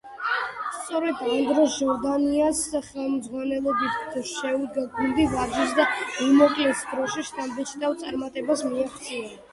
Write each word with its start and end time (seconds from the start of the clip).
სწორედ 0.75 1.19
ანდრო 1.33 1.65
ჟორდანიას 1.73 2.61
ხელმძღვანელობით 2.87 4.17
შეუდგა 4.31 4.87
გუნდი 4.97 5.27
ვარჯიშს 5.35 5.77
და 5.81 5.87
უმოკლეს 6.29 6.83
დროში 6.95 7.27
შთამბეჭდავ 7.31 7.97
წარმატებებსაც 8.05 8.67
მიაღწია. 8.77 9.27